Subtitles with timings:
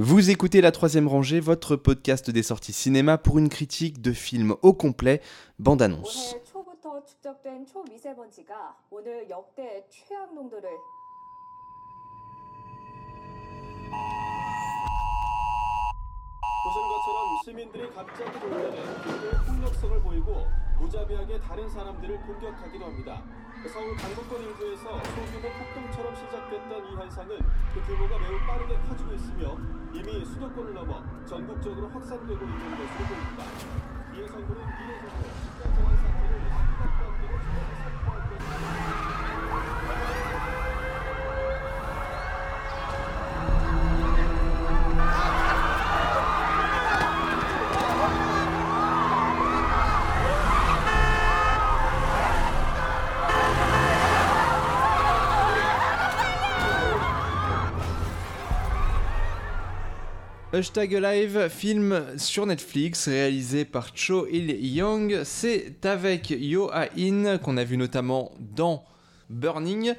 [0.00, 4.54] Vous écoutez La Troisième Rangée, votre podcast des sorties cinéma pour une critique de film
[4.62, 5.20] au complet,
[5.58, 6.36] bande-annonce.
[26.58, 27.38] 우려했던 이 현상은
[27.72, 29.56] 그 규모가 매우 빠르게 커지고 있으며
[29.92, 33.44] 이미 수도권을 넘어 전국적으로 확산되고 있는 것으로 보입니다.
[34.14, 35.67] 이에 정부는 미래 정부
[60.52, 65.20] Hashtag Live, film sur Netflix réalisé par Cho Il-young.
[65.24, 68.82] C'est avec Yo Ha-in qu'on a vu notamment dans
[69.28, 69.92] Burning.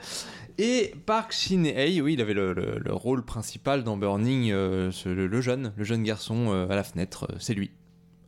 [0.57, 5.07] Et Park Shin-hye, oui, il avait le, le- le rôle principal dans Burning, euh, ce-
[5.07, 7.71] le, le jeune, le jeune garçon euh, à la fenêtre, euh, c'est lui.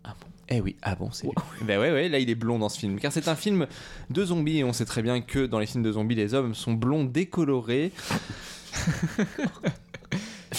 [0.06, 1.34] Ah bon Eh oui, ah bon, c'est lui.
[1.66, 3.00] Ben ouais, ouais, là il est blond dans ce film.
[3.00, 3.66] Car c'est un film
[4.12, 6.54] de zombies et on sait très bien que dans les films de zombies, les hommes
[6.54, 7.92] sont blonds décolorés.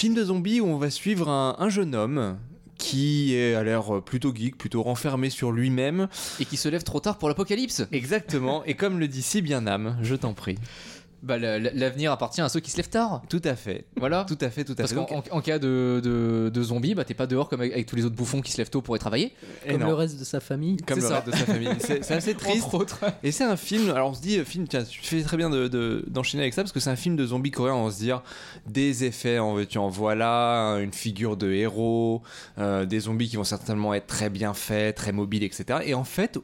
[0.03, 2.37] Film de zombies où on va suivre un, un jeune homme
[2.77, 6.09] qui est, a l'air plutôt geek, plutôt renfermé sur lui-même.
[6.41, 7.87] Et qui se lève trop tard pour l'apocalypse.
[7.93, 10.57] Exactement, et comme le dit si bien Nam, je t'en prie.
[11.23, 13.23] Bah, la- la- l'avenir appartient à ceux qui se lèvent tard.
[13.29, 13.85] Tout à fait.
[13.97, 14.25] Voilà.
[14.25, 14.97] Tout à fait, tout à Parce fait.
[14.97, 17.73] qu'en Donc, en- en cas de, de, de zombie, bah t'es pas dehors comme avec,
[17.73, 19.33] avec tous les autres bouffons qui se lèvent tôt pour aller travailler.
[19.65, 20.79] et Comme non, le reste de sa famille.
[20.79, 21.21] comme le ça.
[21.21, 21.69] reste de sa famille.
[21.79, 22.65] C'est assez triste.
[22.67, 23.01] Entre autres.
[23.23, 25.69] Et c'est un film, alors on se dit, film, tiens, tu fais très bien d'enchaîner
[25.69, 27.99] de, d'enchaîner avec ça parce que c'est un film de zombies coréen, on va se
[28.01, 28.23] dire
[28.67, 32.23] des effets, en veux-tu, en voilà, une figure de héros,
[32.59, 35.81] euh, des zombies qui vont certainement être très bien faits, très mobiles, etc.
[35.85, 36.39] Et en fait,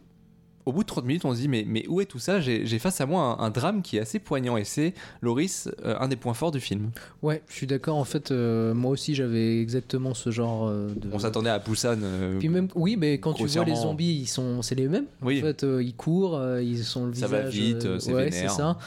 [0.69, 2.41] au bout de 30 minutes, on se dit, mais, mais où est tout ça?
[2.41, 4.92] J'ai face à moi un, un drame qui est assez poignant et c'est,
[5.23, 6.90] Loris, euh, un des points forts du film.
[7.23, 7.96] Ouais, je suis d'accord.
[7.96, 11.08] En fait, euh, moi aussi, j'avais exactement ce genre euh, de.
[11.12, 11.96] On s'attendait à Busan.
[12.39, 15.06] Puis même, oui, mais quand tu vois les zombies, ils sont, c'est les mêmes.
[15.23, 15.39] Oui.
[15.39, 17.55] En fait, ils courent, ils sont le Ça va visage.
[17.55, 18.79] vite, euh, c'est ouais, c'est ça.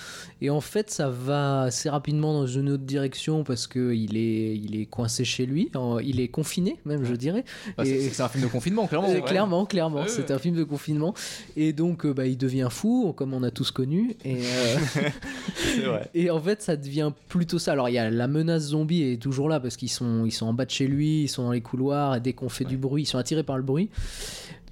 [0.43, 4.55] Et en fait, ça va assez rapidement dans une autre direction parce que il est,
[4.55, 5.69] il est coincé chez lui.
[6.03, 7.43] Il est confiné, même, je dirais.
[7.77, 9.07] Bah, c'est- Et- c'est un film de confinement, clairement.
[9.31, 11.13] Clairement, clairement, c'est un film de confinement.
[11.55, 14.15] Et donc, euh, bah, il devient fou, comme on a tous connu.
[14.23, 16.09] Et, euh, vrai.
[16.13, 17.73] et en fait, ça devient plutôt ça.
[17.73, 20.45] Alors, il y a la menace zombie est toujours là parce qu'ils sont, ils sont
[20.47, 22.77] en bas de chez lui, ils sont dans les couloirs, et dès qu'on fait du
[22.77, 23.89] bruit, ils sont attirés par le bruit.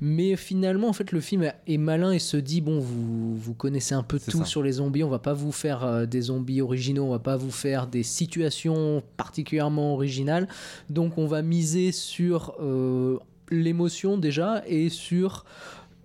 [0.01, 3.95] Mais finalement, en fait, le film est malin et se dit bon, vous, vous connaissez
[3.95, 4.45] un peu tout ça.
[4.45, 5.03] sur les zombies.
[5.03, 8.03] On va pas vous faire euh, des zombies originaux, on va pas vous faire des
[8.03, 10.47] situations particulièrement originales.
[10.89, 13.17] Donc, on va miser sur euh,
[13.51, 15.43] l'émotion déjà et sur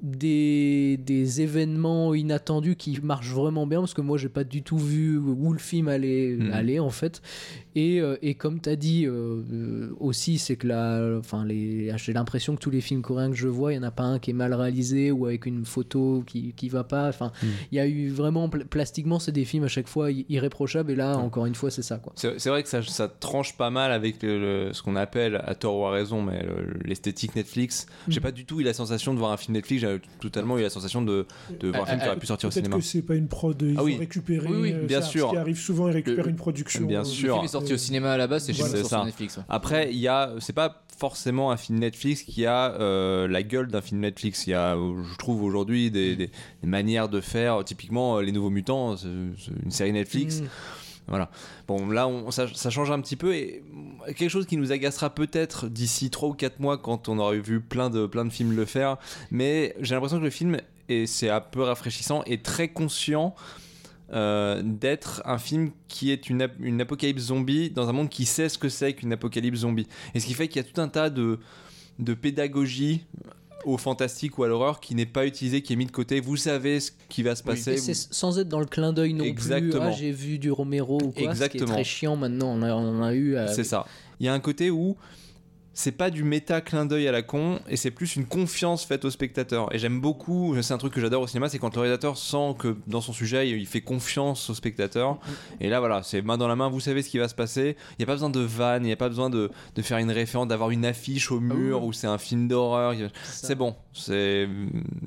[0.04, 4.76] des, des événements inattendus qui marchent vraiment bien parce que moi j'ai pas du tout
[4.78, 6.53] vu où le film allait Mhm.
[6.53, 7.22] aller en fait
[7.75, 12.12] et, euh, et comme tu as dit euh, aussi c'est que la, enfin les, j'ai
[12.12, 14.19] l'impression que tous les films coréens que je vois il y en a pas un
[14.19, 17.48] qui est mal réalisé ou avec une photo qui, qui va pas enfin Mhm.
[17.72, 20.97] il y a eu vraiment pl- plastiquement c'est des films à chaque fois irréprochables et
[20.97, 23.91] là encore une fois c'est ça quoi C'est vrai que ça, ça tranche pas mal
[23.91, 27.86] avec le- le- ce qu'on appelle, à tort ou à raison, mais le- l'esthétique Netflix.
[28.09, 28.22] J'ai Mm.
[28.22, 30.71] pas du tout eu la sensation de voir un film Netflix, j'ai totalement eu la
[30.71, 31.27] sensation de,
[31.60, 32.77] de voir un Ah, film qui ah, aurait pu sortir au Peut-être cinéma.
[32.81, 33.97] que c'est pas une prod, ils Ah ont oui.
[33.99, 34.47] récupéré.
[34.49, 35.27] Oui, oui, euh, bien ça, sûr.
[35.28, 36.84] Ce qui arrive souvent, ils récupèrent Le- une production.
[36.87, 37.28] bien euh, sûr.
[37.28, 38.77] Le film est sorti au cinéma à la base, c'est chez Voilà.
[38.78, 39.04] sur ça.
[39.04, 39.37] Netflix.
[39.37, 39.43] ouais.
[39.49, 43.66] Après, il y a, c'est pas forcément un film Netflix qui a euh, la gueule
[43.69, 44.47] d'un film Netflix.
[44.47, 46.27] Il y a, euh, je trouve aujourd'hui, des, des-
[46.62, 47.65] des manières de faire.
[47.65, 50.41] Typiquement, euh, Les Nouveaux Mutants, c'est une série Netflix.
[50.41, 50.44] Mm.
[51.06, 51.31] Voilà.
[51.69, 53.62] Bon, là, ça, change un petit peu et
[54.06, 57.60] quelque chose qui nous agacera peut-être d'ici 3 ou 4 mois quand on aura vu
[57.60, 58.97] plein de, plein de films le faire.
[59.31, 63.34] Mais j'ai l'impression que le film, et c'est un peu rafraîchissant, est très conscient
[64.12, 68.48] euh, d'être un film qui est une, une apocalypse zombie dans un monde qui sait
[68.48, 69.86] ce que c'est qu'une apocalypse zombie.
[70.15, 71.39] Et ce qui fait qu'il y a tout un tas de,
[71.98, 73.04] de pédagogie
[73.66, 76.21] au fantastique ou à l'horreur qui n'est pas utilisé, qui est mis de côté.
[76.21, 77.77] Vous savez ce qui va se passer.
[78.11, 79.71] Sans être dans le clin d'œil non Exactement.
[79.71, 79.81] plus.
[79.81, 81.13] Ah, j'ai vu du Romero ou quoi.
[81.13, 81.72] Ce qui est Exactement.
[81.72, 82.49] très chiant maintenant.
[82.57, 83.37] On, a- on en a eu.
[83.37, 83.87] euh, C'est ça.
[84.21, 84.97] Il y a un côté où
[85.74, 89.04] c'est pas du méta clin d'œil à la con et c'est plus une confiance faite
[89.04, 91.80] au spectateur et j'aime beaucoup c'est un truc que j'adore au cinéma c'est quand le
[91.80, 95.18] réalisateur sent que dans son sujet il fait confiance au spectateur
[95.60, 97.76] et là voilà c'est main dans la main vous savez ce qui va se passer
[97.92, 99.98] il n'y a pas besoin de vanne il n'y a pas besoin de, de faire
[99.98, 101.88] une référence d'avoir une affiche au mur oui.
[101.88, 102.94] où c'est un film d'horreur
[103.24, 104.48] c'est bon c'est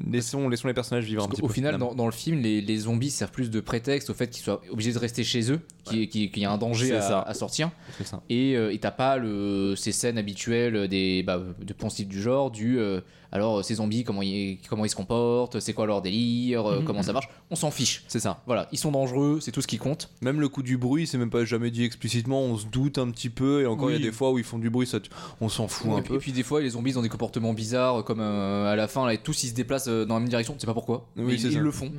[0.09, 1.91] laissons, laissons les personnages vivre un petit qu'au peu final, finalement.
[1.91, 4.61] dans, dans le film, les, les zombies servent plus de prétexte au fait qu'ils soient
[4.71, 7.71] obligés de rester chez eux, qu'il y, a un danger à, sortir.
[8.03, 8.21] Ça.
[8.29, 10.56] Et euh, t'as pas le, ces scènes habituelles
[10.87, 13.01] des, bah, de poncifs du genre, du euh,
[13.31, 16.85] alors ces zombies, comment ils, comment ils se comportent, c'est quoi leur délire, euh, Mhm.
[16.85, 17.29] comment ça marche.
[17.51, 18.03] On s'en fiche.
[18.07, 20.09] c'est ça Voilà, ils sont dangereux, c'est tout ce qui compte.
[20.21, 23.09] Même le coup du bruit, c'est même pas jamais dit explicitement, on se doute un
[23.11, 24.99] petit peu, et encore il y a des fois où ils font du bruit, ça,
[25.41, 26.15] on s'en fout un et, puis, peu.
[26.15, 28.87] et puis des fois, les zombies ils ont des comportements bizarres, comme euh, à la
[28.87, 31.07] fin, là, tous ils se déplacent euh, dans la même direction, on sait pas pourquoi.
[31.17, 31.91] Oui, mais ils, le font.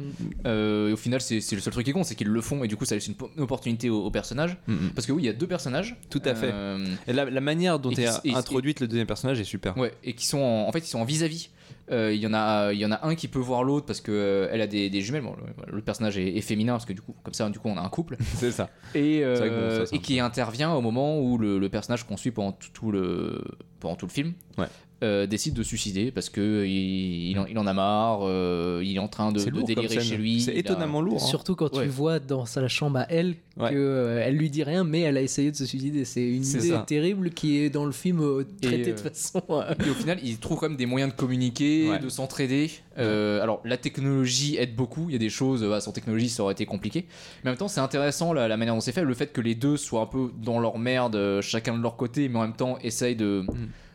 [0.46, 2.68] Euh, et au final, c'est le seul truc qui compte, c'est qu'ils le font, et
[2.68, 4.56] du coup, ça laisse une, po- une opportunité personnages.
[4.66, 4.90] Mm, mm.
[4.94, 5.96] Parce que oui, il y a deux personnages.
[6.10, 6.50] Tout à fait.
[6.52, 9.76] Euh, Et la, la manière dont Et est et- introduite le deuxième personnage est super.
[9.76, 11.50] Ouais, et qui sont en, en fait ils sont en vis-à-vis.
[11.90, 14.00] Euh, Il y en a, il y en a un qui peut voir l'autre parce
[14.00, 15.22] que euh, elle a des, des jumelles.
[15.22, 15.34] Bon,
[15.66, 17.76] le, le personnage est, est féminin parce que du coup, comme ça, du coup, on
[17.76, 18.16] a un couple.
[18.36, 18.68] C'est ça.
[18.94, 22.30] Et, euh, bon, ça, et qui intervient au moment où le, le personnage qu'on suit
[22.30, 23.42] pendant tout, tout le,
[23.80, 24.66] pendant tout le film Ouais.
[25.02, 28.20] Euh, décide de se suicider parce que il, il en, il en a marre.
[28.22, 30.40] euh, il est en train de, lourd délirer chez lui.
[30.40, 31.22] C'est a- étonnamment lourd.
[31.22, 31.26] hein.
[31.26, 31.84] Surtout quand Ouais.
[31.84, 33.70] tu vois dans sa chambre à elle Ouais.
[33.70, 36.04] que euh, elle lui dit rien, mais elle a essayé de se suicider.
[36.04, 36.84] C'est une idée ça.
[36.86, 39.42] terrible qui est dans le film euh, traitée de euh, façon.
[39.50, 41.98] euh, Et au final, il trouve quand même des moyens de communiquer, Ouais.
[41.98, 42.70] de s'entraider.
[42.98, 45.06] Euh, alors, la technologie aide beaucoup.
[45.08, 47.06] Il y a des choses, euh, sans technologie, ça aurait été compliqué.
[47.42, 49.02] Mais en même temps, c'est intéressant la, la manière dont c'est fait.
[49.04, 51.96] Le fait que les deux soient un peu dans leur merde, euh, chacun de leur
[51.96, 53.44] côté, mais en même temps essayent de,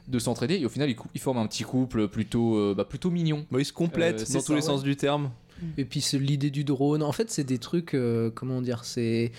[0.07, 0.55] de s'entraider.
[0.55, 3.45] Et au final, ils, forment un petit couple plutôt, euh, bah, plutôt mignon.
[3.51, 4.61] Bah, ils se complètent Euh, dans ça, tous les ouais.
[4.61, 5.31] sens du terme.
[5.77, 7.03] Et puis c'est l'idée du drone.
[7.03, 9.31] En fait, c'est des trucs, euh, comment dire, c'est.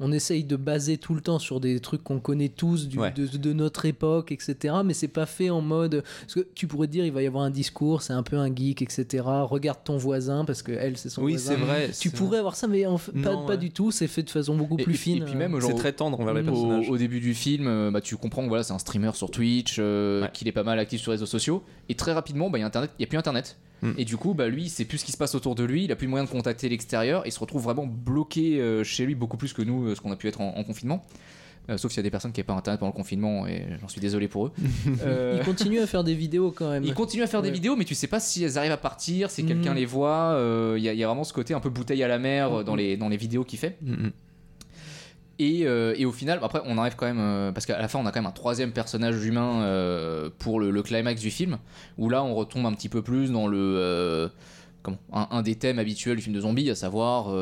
[0.00, 3.12] On essaye de baser tout le temps sur des trucs qu'on connaît tous du- Ouais.
[3.12, 4.74] de, de notre époque, etc.
[4.84, 6.02] Mais c'est pas fait en mode.
[6.22, 8.36] Parce que tu pourrais te dire, il va y avoir un discours, c'est un peu
[8.36, 9.22] un geek, etc.
[9.24, 11.52] Regarde ton voisin, parce que elle, c'est son Oui, voisin.
[11.52, 11.90] c'est vrai.
[11.98, 13.58] Tu pourrais avoir ça, mais en fait, pas, Non, pas ouais.
[13.58, 13.90] du tout.
[13.90, 15.22] C'est fait de façon beaucoup Et- plus et- fine.
[15.22, 16.90] et puis même, genre, C'est très tendre envers les Au- personnages.
[16.90, 19.30] Au, au début du film, euh, bah, tu comprends que voilà, c'est un streamer sur
[19.30, 20.30] Twitch, euh, Ouais.
[20.32, 21.62] qu'il est pas mal actif sur les réseaux sociaux.
[21.88, 23.56] Et très rapidement, bah, il y a Internet, il y a plus Internet.
[23.84, 23.92] Mm.
[23.98, 25.84] Et du coup, bah, lui, il sait plus ce qui se passe autour de lui,
[25.84, 29.04] il a plus moyen de contacter l'extérieur, et il se retrouve vraiment bloqué euh, chez
[29.06, 31.04] lui beaucoup plus que nous, euh, ce qu'on a pu être en, en confinement.
[31.70, 33.64] Euh, sauf s'il y a des personnes qui n'avaient pas Internet pendant le confinement, et
[33.80, 34.52] j'en suis désolé pour eux.
[35.02, 36.84] Euh, Il continue à faire des vidéos quand même.
[36.84, 39.30] ils continuent à faire des vidéos, mais tu sais pas si elles arrivent à partir,
[39.30, 39.46] si Mm.
[39.46, 40.32] quelqu'un les voit.
[40.34, 42.18] euh, Il y, a- il y a vraiment ce côté un peu bouteille à la
[42.18, 42.78] mer dans, Mm.
[42.78, 43.76] les, dans les vidéos qu'il fait.
[43.82, 44.12] Mm, mm.
[45.38, 47.18] Et, euh, et au final, après, on arrive quand même.
[47.18, 50.60] euh, parce qu'à la fin, on a quand même un troisième personnage humain euh, pour
[50.60, 51.58] le, le climax du film,
[51.98, 54.30] où là, on retombe un petit peu plus dans le.
[54.82, 57.34] comment, un, un des thèmes habituels du film de zombie, à savoir.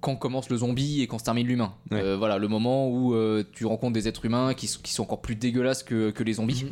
[0.00, 1.74] quand commence le zombie et quand se termine l'humain.
[1.90, 2.16] Ouais.
[2.16, 3.14] Voilà, le moment où
[3.52, 6.64] tu rencontres des êtres humains qui, sont encore plus dégueulasses que, que les zombies.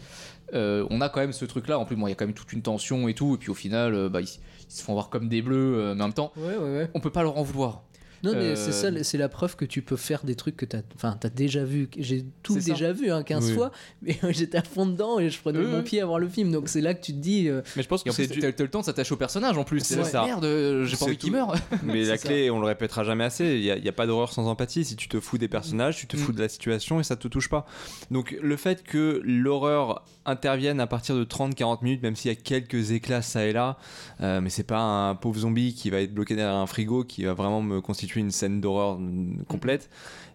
[0.53, 0.87] Mhm.
[0.91, 1.79] On a quand même ce truc-là.
[1.79, 3.35] En plus, bon, il y a quand même toute une tension et tout.
[3.35, 4.29] Et puis au final, bah, ils,
[4.69, 5.95] ils se font voir comme des bleus.
[5.95, 6.91] mais en même temps, ouais, ouais.
[6.95, 7.83] on peut pas leur en vouloir.
[8.23, 10.65] Non, mais Euh, c'est ça, c'est la preuve que tu peux faire des trucs que
[10.65, 11.89] t'as, enfin, t'as déjà vu.
[11.99, 12.73] J'ai tout ça.
[12.73, 13.55] déjà vu, hein, 15 Oui.
[13.55, 13.71] fois,
[14.03, 15.83] mais j'étais à fond dedans et je prenais Oui, mon oui.
[15.85, 16.51] pied à voir le film.
[16.53, 18.53] Donc c'est là que tu te dis, euh, Mais je pense que c'est du- le
[18.69, 19.81] temps de s'attacher au personnage en plus.
[19.81, 20.25] C'est ça.
[20.25, 21.37] Merde, euh, j'ai pas envie qu'il tout.
[21.37, 21.55] meure.
[21.83, 24.85] Mais la clé, on le répétera jamais assez, il n'y a pas d'horreur sans empathie.
[24.85, 26.21] Si tu te fous des personnages, tu te Mm.
[26.21, 27.67] fous de la situation et ça te touche pas.
[28.11, 32.37] Donc le fait que l'horreur intervienne à partir de 30-40 minutes, même s'il y a
[32.37, 33.77] quelques éclats ça et là,
[34.21, 37.25] euh, mais c'est pas un pauvre zombie qui va être bloqué derrière un frigo qui
[37.25, 39.91] va vraiment me constituer une scène d'horreur mm, complète.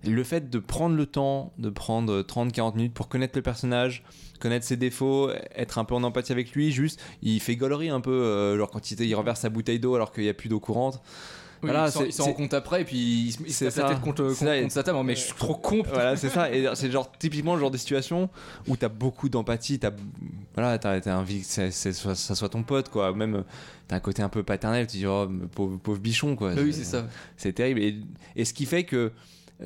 [0.06, 4.04] Le fait de prendre le temps, de prendre 30-40 minutes pour connaître le personnage,
[4.40, 8.02] connaître ses défauts, être un peu en empathie avec lui, juste, il fait gaulerie un
[8.02, 10.50] peu, euh, genre quand il, il renverse sa bouteille d'eau alors qu'il n'y a plus
[10.50, 11.02] d'eau courante.
[11.62, 12.98] Voilà, il s'en- c'est- il s'en c'est- rend compte après et puis
[13.46, 13.84] il se, la ça.
[13.90, 15.00] tête contre, contre, ça, sa table.
[15.04, 15.84] Mais je suis trop con.
[15.88, 16.52] Voilà, c'est ça.
[16.52, 18.30] Et c'est genre typiquement le genre de situation
[18.68, 19.92] où t'as beaucoup d'empathie, t'as
[20.56, 21.00] voilà, t'as
[21.42, 23.14] que c'est- c'est- ça, ça soit ton pote, quoi.
[23.14, 23.44] Même
[23.88, 26.54] t'as un côté un peu paternel, tu dis oh pauvre, pauvre bichon, quoi.
[26.56, 27.06] Bah oui, c'est ça.
[27.38, 27.80] C'est terrible.
[27.82, 27.96] Et,
[28.36, 29.12] et ce qui fait que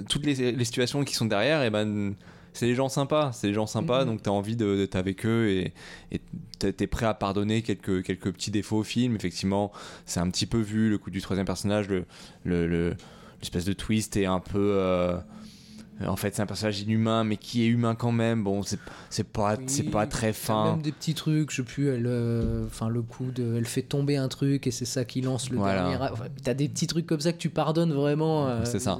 [0.09, 2.13] toutes les, les situations qui sont derrière, et ben
[2.51, 4.07] c'est des gens sympas, c'est des gens sympas, Mhm.
[4.11, 5.73] donc t'as envie de- d'être avec eux et
[6.11, 6.19] et
[6.73, 9.15] t'es prêt à pardonner quelques, quelques petits défauts au film.
[9.15, 9.71] Effectivement,
[10.05, 12.05] c'est un petit peu vu le coup du troisième personnage, le,
[12.43, 12.95] le, le-
[13.41, 14.73] l'espèce de twist est un peu.
[14.75, 15.17] euh,
[16.05, 18.43] en fait, c'est un personnage inhumain, mais qui est humain quand même.
[18.43, 20.73] Bon, c'est pas, Oui, c'est pas très fin.
[20.73, 24.17] même des petits trucs, je sais plus, elle, euh, le coup de, elle fait tomber
[24.17, 25.87] un truc et c'est ça qui lance le Voilà.
[25.89, 26.11] dernier.
[26.11, 28.45] Enfin, t'as des petits trucs comme ça que tu pardonnes vraiment.
[28.49, 28.99] euh, C'est ça.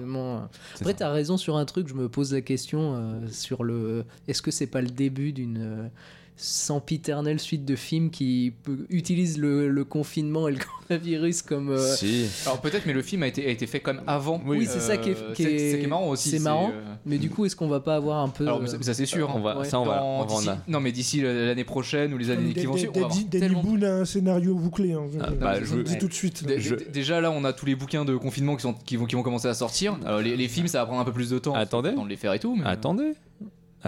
[0.79, 4.41] Après, t'as raison sur un truc, je me pose la question euh, sur le, est-ce
[4.41, 5.89] que c'est pas le début d'une
[6.37, 8.53] sempiternelle suite de films qui
[8.89, 10.57] utilisent le, le confinement et le
[10.89, 11.69] coronavirus comme.
[11.69, 12.25] euh, Si.
[12.45, 14.41] Alors peut-être, mais le film a été, a été fait même avant.
[14.45, 16.29] Oui, c'est ça qui est- Euh, qui c'est- est- c'est qui est marrant aussi.
[16.29, 16.71] c'est marrant.
[16.73, 18.43] euh, Mais du coup, est-ce qu'on va pas avoir un peu.
[18.45, 19.31] Alors mais ça, ça, c'est sûr.
[19.33, 19.65] On va, Ouais.
[19.65, 20.57] ça, on va, Dans- on va en d'ici- a.
[20.67, 23.07] Non mais d'ici l'année prochaine ou les années qui vont suivre, on
[23.39, 24.93] Danny Boone a un scénario bouclé.
[24.93, 25.03] hein.
[25.21, 26.43] Ah, Je- bah, je je- vous le dis tout de suite.
[26.57, 29.15] Je- Déjà là, on a tous les bouquins de confinement qui, sont, qui, vont, qui
[29.15, 29.97] vont commencer à sortir.
[30.05, 31.53] Alors les, les films, ça va prendre un peu plus de temps.
[31.55, 31.91] Attendez.
[31.91, 32.55] De les faire et tout.
[32.55, 33.13] mais- Attendez,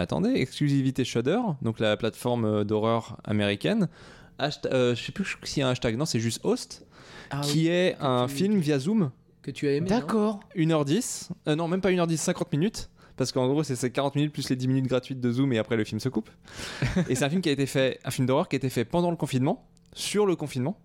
[0.02, 3.88] attendez, exclusivité Shudder, donc la plateforme euh, d'horreur américaine.
[4.40, 6.86] Hasht- euh, je sais plus s'il y a un hashtag, non, c'est juste Host,
[7.32, 9.12] Ah oui, qui est un tu- film via Zoom,
[9.42, 9.90] que tu as aimé.
[9.90, 10.40] D'accord.
[10.56, 12.90] 1h10, euh, non, même pas 1h10, 50 minutes.
[13.16, 15.58] Parce qu'en gros, c'est ces 40 minutes plus les 10 minutes gratuites de Zoom et
[15.58, 16.30] après le film se coupe.
[17.10, 18.86] et c'est un film qui a été fait, un film d'horreur qui a été fait
[18.86, 20.78] pendant le confinement, sur le confinement,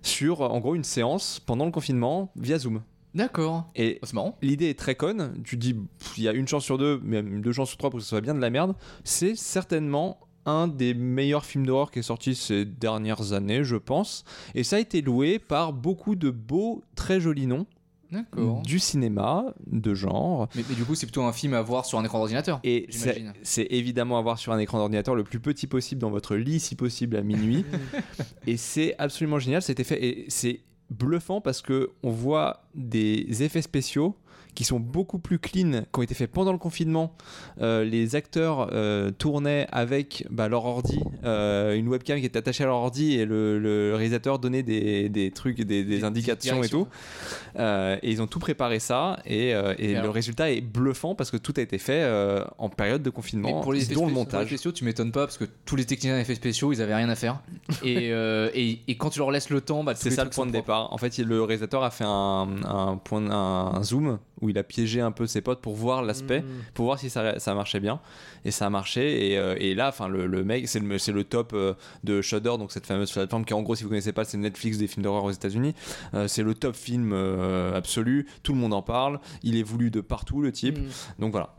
[0.00, 2.80] sur en gros une séance pendant le confinement via Zoom.
[3.14, 3.70] D'accord.
[3.74, 4.36] Et Oh, c'est marrant.
[4.42, 5.40] l'idée est très conne.
[5.44, 5.74] Tu dis,
[6.16, 8.08] il y a une chance sur deux, même deux chances sur trois pour que ce
[8.08, 8.74] soit bien de la merde.
[9.04, 14.24] C'est certainement un des meilleurs films d'horreur qui est sorti ces dernières années, je pense.
[14.54, 17.66] Et ça a été loué par beaucoup de beaux, très jolis noms
[18.10, 18.62] D'accord.
[18.62, 20.48] du cinéma, de genre.
[20.54, 22.60] Mais, mais du coup, c'est plutôt un film à voir sur un écran d'ordinateur.
[22.64, 22.86] Et
[23.42, 26.60] c'est évidemment à voir sur un écran d'ordinateur le plus petit possible dans votre lit,
[26.60, 27.66] si possible à minuit.
[28.46, 30.02] et c'est absolument génial, c'était fait.
[30.02, 30.60] Et c'est
[30.90, 34.16] bluffant parce que on voit des effets spéciaux
[34.58, 37.14] qui sont beaucoup plus clean, qui ont été faits pendant le confinement.
[37.60, 42.64] Euh, les acteurs euh, tournaient avec bah, leur ordi, euh, une webcam qui était attachée
[42.64, 46.68] à leur ordi et le, le réalisateur donnait des, des trucs, des, des indications et
[46.68, 46.88] tout.
[47.56, 51.54] Et ils ont tout préparé ça et, et le résultat est bluffant parce que tout
[51.56, 52.04] a été fait
[52.58, 54.46] en période de confinement, pour les dont le spéciaux- pour les montage.
[54.48, 57.14] spéciaux, tu m'étonnes pas parce que tous les techniciens d'effets spéciaux, ils avaient rien à
[57.14, 57.40] faire.
[57.84, 58.08] et,
[58.54, 60.64] et, et quand tu leur laisses le temps, bah, C'est ça le point de propres.
[60.64, 60.92] départ.
[60.92, 64.58] En fait, le réalisateur a fait un, un point, de- un, un zoom où il
[64.58, 66.46] a piégé un peu ses potes pour voir l'aspect, Mm.
[66.74, 68.00] pour voir si ça, ça marchait bien.
[68.44, 69.32] Et ça a marché.
[69.32, 72.72] Et, euh, et là, enfin, le, le mec, c'est le, top euh, de Shudder, donc
[72.72, 75.24] cette fameuse plateforme qui, en gros, si vous connaissez pas, c'est Netflix des films d'horreur
[75.24, 75.74] aux États-Unis.
[76.14, 77.12] Euh, c'est le top film
[77.74, 78.26] absolu.
[78.42, 79.20] Tout le monde en parle.
[79.42, 80.78] Il est voulu de partout, le type.
[80.78, 80.84] Mm.
[81.20, 81.54] Donc voilà,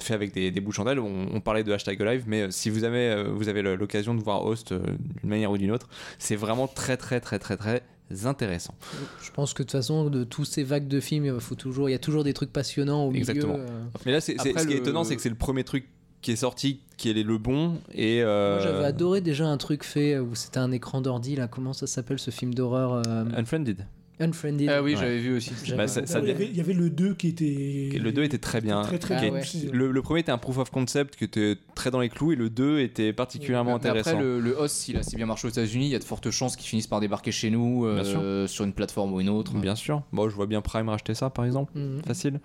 [0.00, 0.98] fait avec des, des bouts de chandelle.
[0.98, 4.44] On, on parlait de hashtag live, mais si vous avez, vous avez l'occasion de voir
[4.44, 7.82] Host d'une manière ou d'une autre, c'est vraiment très très très très très
[8.24, 8.74] intéressant.
[9.22, 11.88] Je pense que de toute façon, de tous ces vagues de films, il faut toujours,
[11.88, 13.54] il y a toujours des trucs passionnants au Exactement.
[13.54, 13.64] milieu.
[13.66, 13.84] euh.
[14.04, 15.88] Mais là, c'est, Après, ce qui est étonnant, c'est que c'est le premier truc
[16.20, 17.78] qui est sorti, qui est le bon.
[17.92, 21.36] Et euh, Moi, j'avais adoré déjà un truc fait où c'était un écran d'ordi.
[21.36, 23.86] Là, comment ça s'appelle ce film d'horreur euh, Unfriended.
[24.22, 24.68] Unfriended.
[24.68, 25.00] Ah oui, Ouais.
[25.00, 25.50] j'avais vu aussi.
[25.76, 27.98] Bah, ça- il, y avait, il y avait le 2 qui était.
[27.98, 28.82] Le 2 était très bien.
[28.82, 29.40] Très très Ah bien ouais.
[29.40, 29.68] aussi.
[29.72, 32.36] Le, le premier était un proof of concept qui était très dans les clous et
[32.36, 34.10] le 2 était particulièrement intéressant.
[34.10, 36.04] Après, le, le host, s'il a assez bien marché aux États-Unis, il y a de
[36.04, 39.52] fortes chances qu'il finisse par débarquer chez nous euh, sur une plateforme ou une autre,
[39.54, 40.02] Bien sûr.
[40.12, 41.72] Bon, je vois bien Prime racheter ça par exemple.
[41.76, 42.02] Mhm.
[42.06, 42.40] Facile.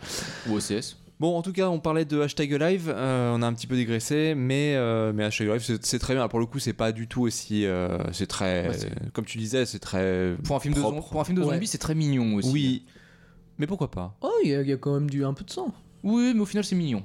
[0.50, 0.98] ou OCS.
[1.20, 2.94] Bon, en tout cas, on parlait de hashtag live.
[2.96, 6.14] euh, on a un petit peu dégraissé, mais, euh, mais hashtag live, c'est, c'est très
[6.14, 6.28] bien.
[6.28, 7.66] Pour le coup, c'est pas du tout aussi.
[7.66, 8.68] euh, c'est très.
[8.70, 10.36] Ouais, c'est- comme tu disais, c'est très.
[10.44, 11.10] Pour un film de, propre.
[11.10, 11.54] pour un film de Ouais.
[11.56, 12.52] zombies, c'est très mignon aussi.
[12.52, 12.86] Oui.
[13.58, 14.16] Mais pourquoi pas?
[14.22, 15.74] Oh, il y, a- il y a quand même du un peu de sang.
[16.04, 17.04] Oui, mais au final, c'est mignon.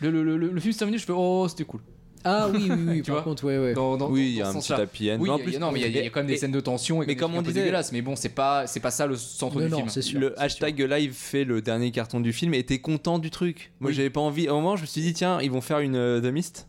[0.00, 1.80] Le, le, le, le, le film se termine, je fais oh, c'était cool.
[2.24, 2.96] Ah oui, oui, oui.
[3.02, 3.72] Tu par vois contre, ouais, ouais.
[3.74, 5.16] Dans, dans- Oui, dans- il y a un petit happy end.
[5.20, 6.10] Oui, Mais en il y a- plus- non, mais il y, a- il y a
[6.10, 7.72] quand même des scènes de tension et mais comme on disait-.
[7.92, 9.88] Mais bon, c'est pas, c'est pas ça le centre du non, film.
[9.88, 10.20] c'est sûr.
[10.20, 13.72] le c'est hashtag live fait le dernier carton du film et t'es content du truc.
[13.80, 13.94] Moi, Oui.
[13.96, 14.48] j'avais pas envie.
[14.48, 16.66] Au moment, je me suis dit, tiens, ils vont faire une euh, The Mist.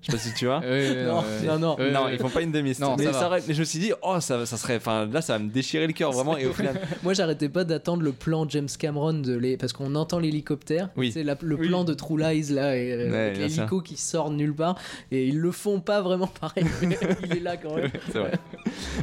[0.00, 0.60] Je sais pas si tu vois.
[0.64, 1.76] Euh, Non, euh, non, non.
[1.80, 2.80] euh, non, ils font pas une The Mist.
[2.80, 4.76] Non, mais, ça ça mais je me suis dit, oh, ça, ça serait.
[4.76, 6.36] Enfin, là, ça va me déchirer le cœur vraiment.
[6.36, 9.56] Et au final, Moi, j'arrêtais pas d'attendre le plan James Cameron de les...
[9.56, 10.88] parce qu'on entend l'hélicoptère.
[10.96, 11.10] Oui.
[11.12, 11.66] C'est la- le Oui.
[11.68, 14.76] plan de True Lies là, et, euh, Ouais, l'hélico qui sort de nulle part.
[15.10, 16.64] Et ils le font pas vraiment pareil.
[16.82, 17.90] mais il est là quand même.
[18.12, 18.32] c'est vrai.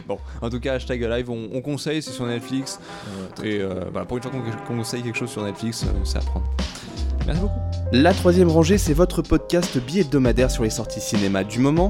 [0.07, 2.79] Bon, en tout cas, hashtag live, on, on conseille, c'est sur Netflix.
[3.43, 6.19] et euh, voilà, pour une fois qu'on qu'on conseille quelque chose sur Netflix, euh, c'est
[6.19, 6.45] à prendre.
[7.25, 7.59] Merci beaucoup.
[7.97, 11.87] La troisième rangée, c'est votre podcast bi-hebdomadaire sur les sorties cinéma du moment.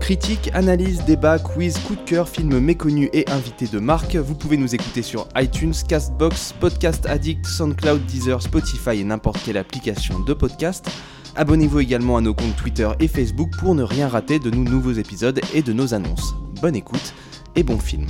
[0.00, 4.16] Critique, analyse, débat, quiz, coup de cœur, films méconnus et invités de marque.
[4.16, 9.58] Vous pouvez nous écouter sur iTunes, Castbox, Podcast Addict, SoundCloud, Deezer, Spotify et n'importe quelle
[9.58, 10.90] application de podcast.
[11.36, 14.92] Abonnez-vous également à nos comptes Twitter et Facebook pour ne rien rater de nos nouveaux
[14.92, 16.32] épisodes et de nos annonces.
[16.62, 17.12] Bonne écoute
[17.56, 18.06] et bon film.